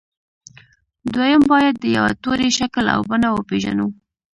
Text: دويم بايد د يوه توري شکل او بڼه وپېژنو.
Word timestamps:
دويم 1.13 1.41
بايد 1.49 1.75
د 1.79 1.85
يوه 1.97 2.11
توري 2.23 2.49
شکل 2.59 2.85
او 2.95 2.99
بڼه 3.09 3.29
وپېژنو. 3.31 3.87